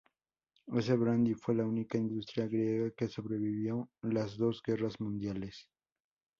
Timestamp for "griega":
2.47-2.89